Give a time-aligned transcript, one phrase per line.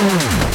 [0.00, 0.49] Mm.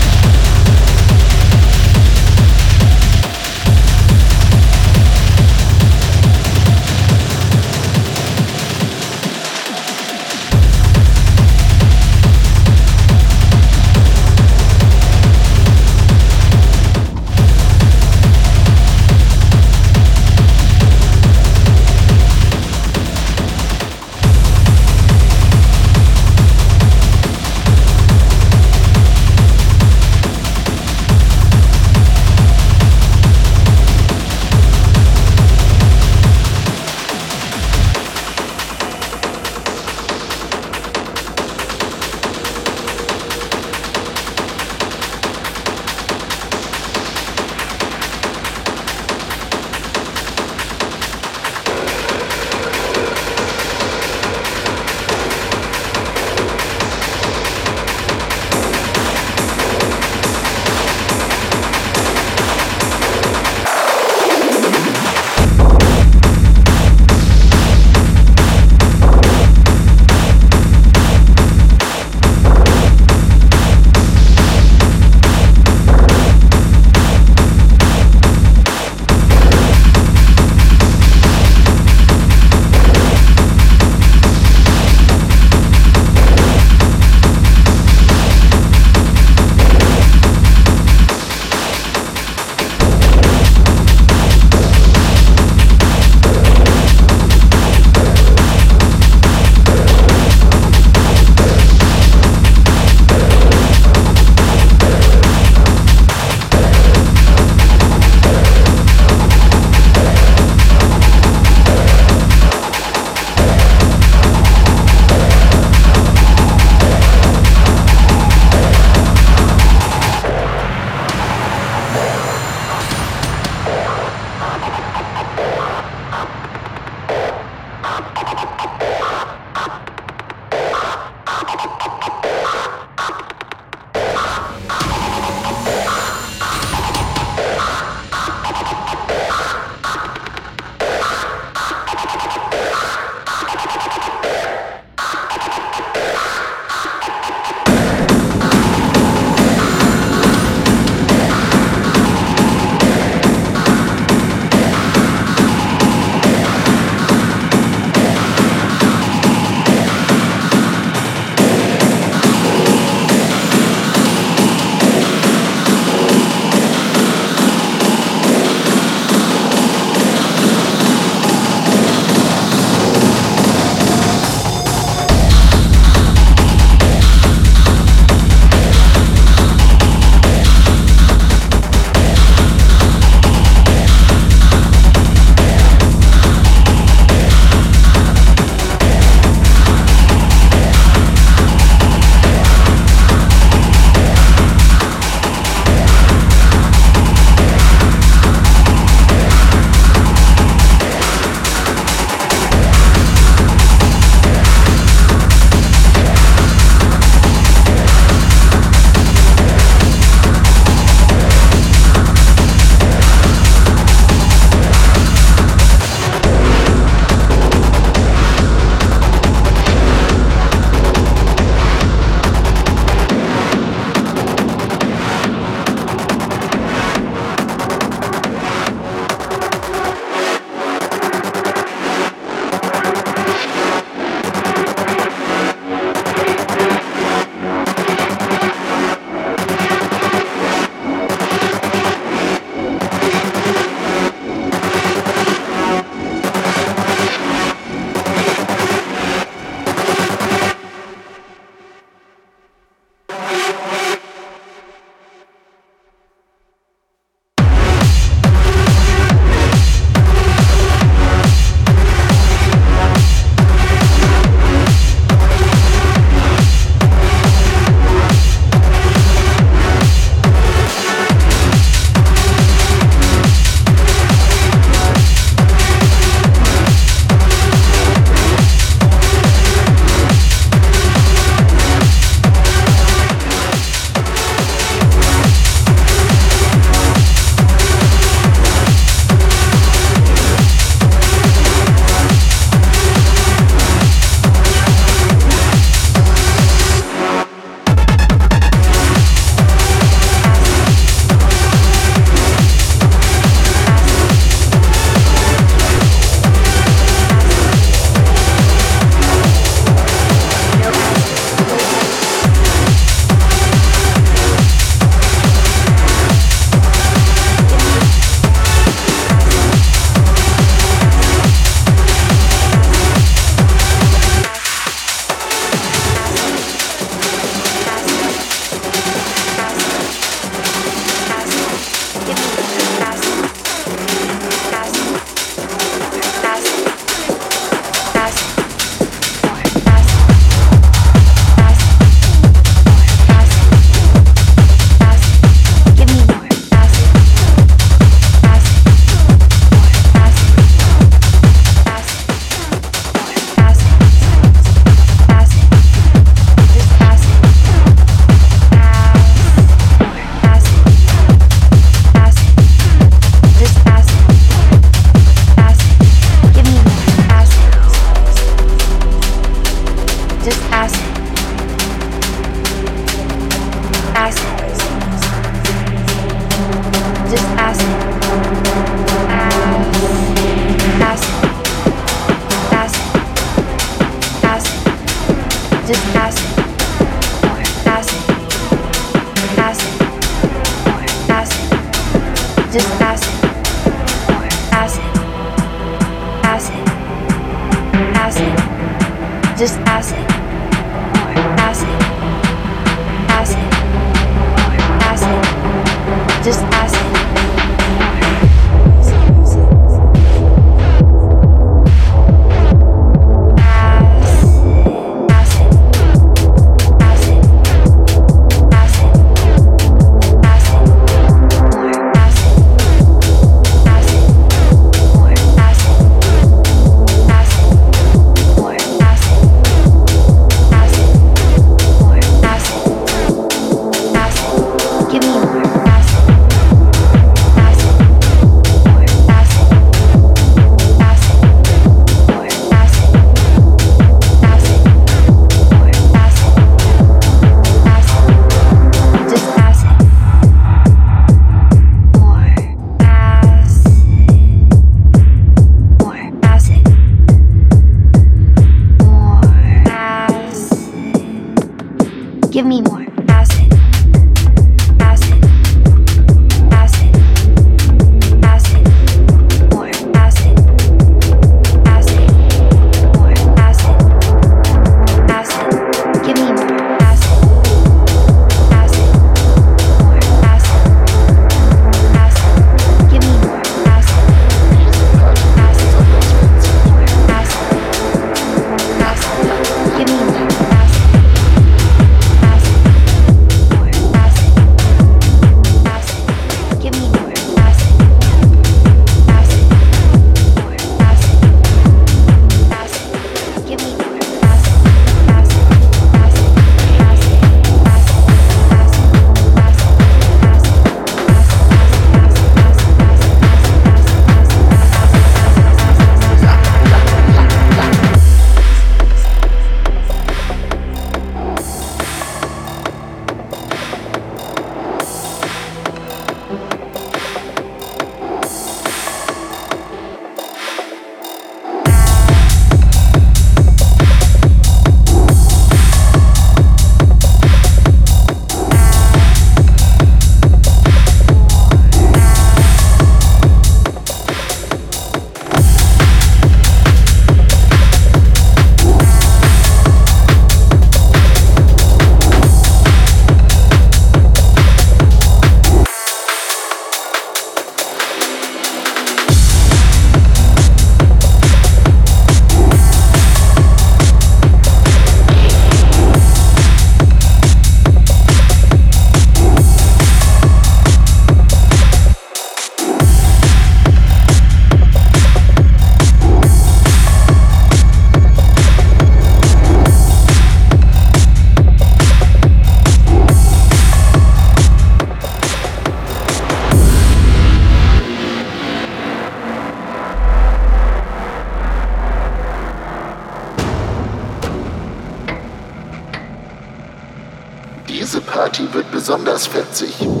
[598.81, 600.00] besonders fetzig.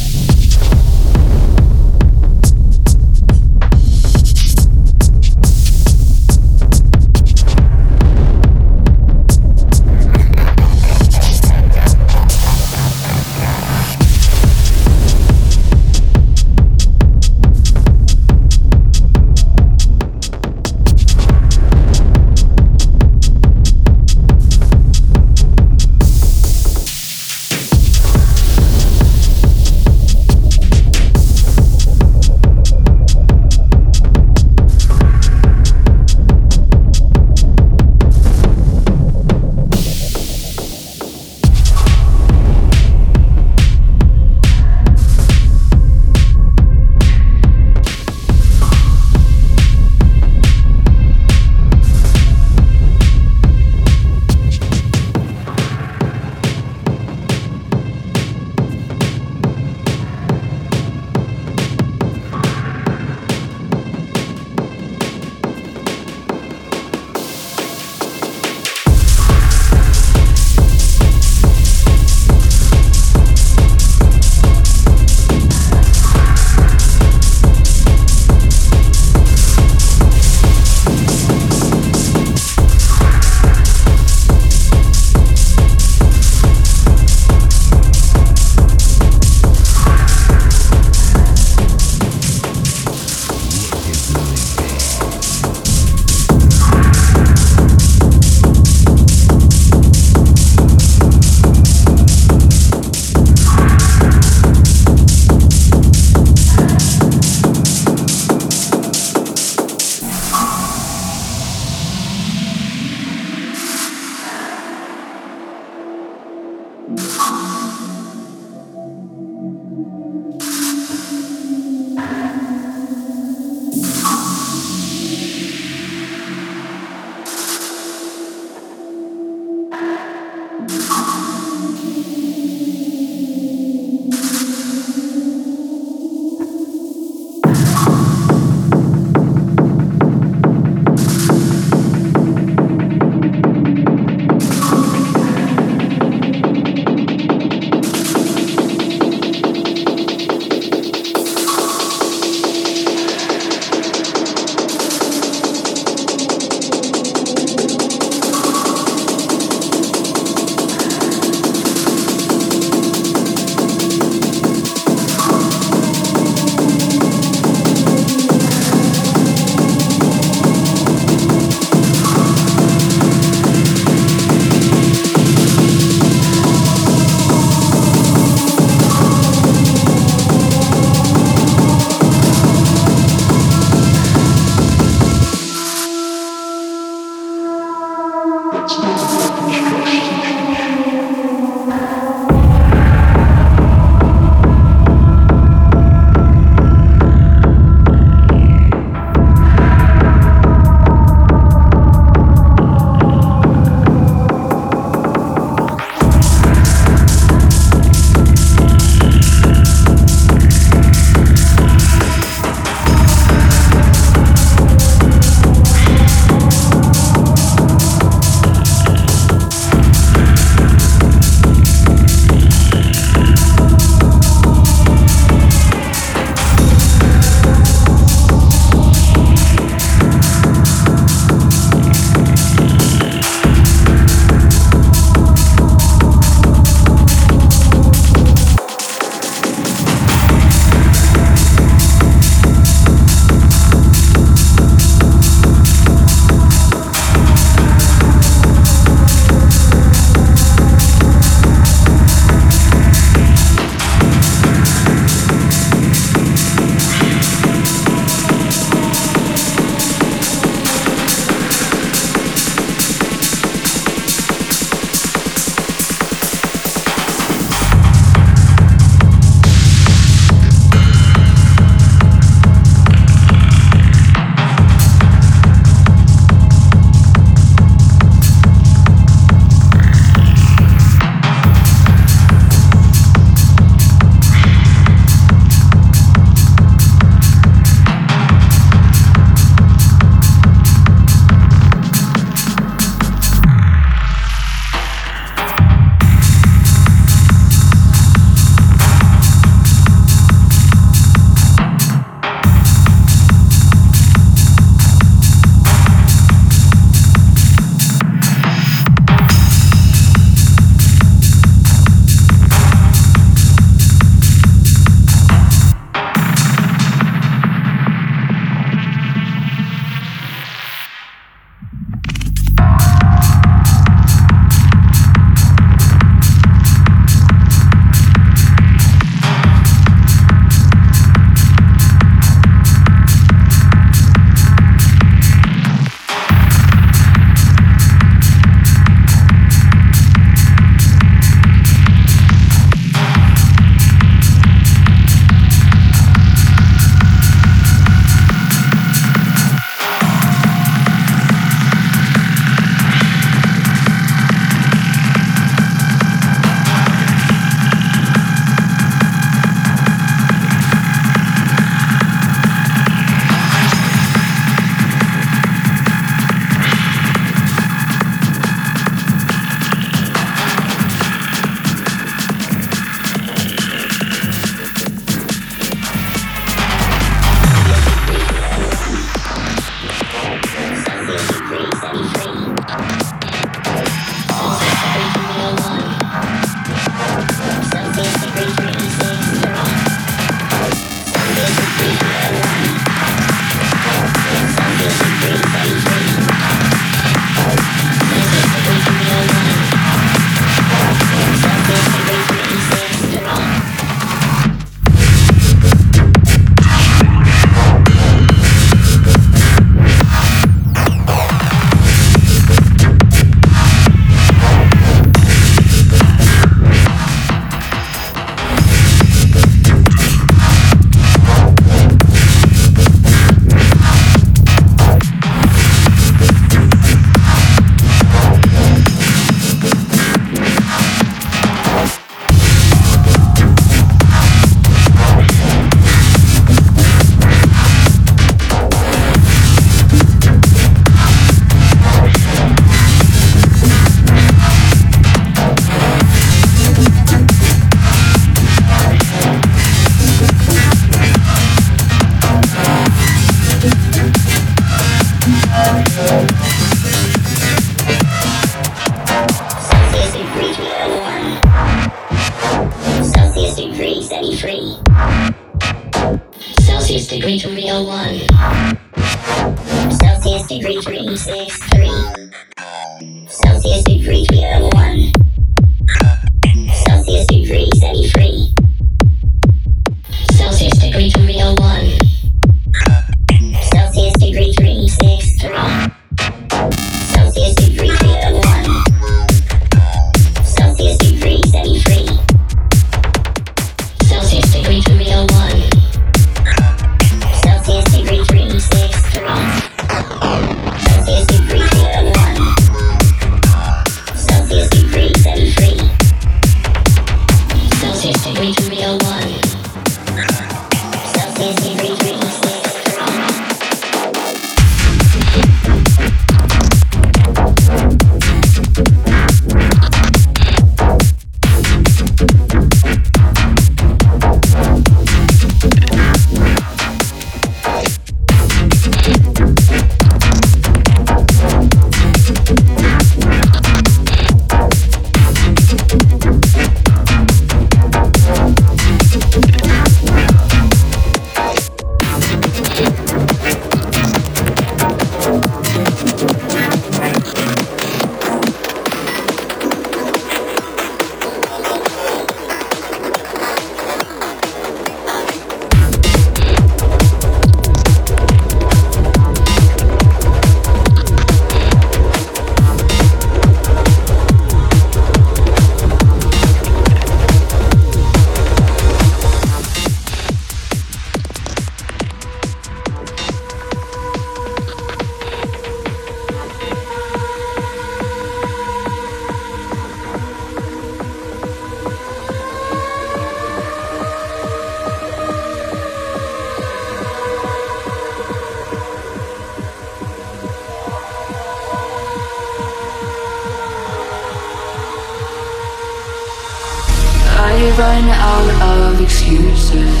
[597.78, 598.50] run out
[598.88, 600.00] of excuses.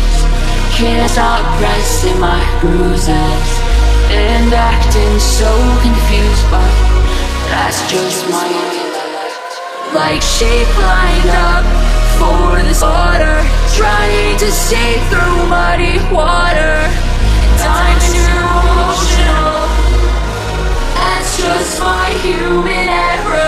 [0.72, 3.48] Can't stop pressing my bruises.
[4.08, 5.50] And acting so
[5.82, 6.72] confused but
[7.50, 8.48] That's just my
[9.92, 11.66] Like shape lined up
[12.16, 13.44] for this order.
[13.76, 16.80] Trying to see through muddy water.
[17.60, 18.40] Time too
[18.72, 19.68] emotional
[20.96, 23.45] That's just my human error.